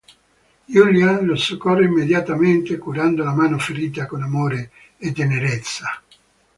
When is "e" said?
4.97-5.11